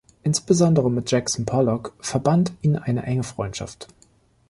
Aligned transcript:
Insbesondere 0.23 0.89
mit 0.89 1.11
Jackson 1.11 1.45
Pollock 1.45 1.93
verband 1.99 2.53
ihn 2.63 2.75
eine 2.75 3.03
enge 3.03 3.21
Freundschaft. 3.21 3.87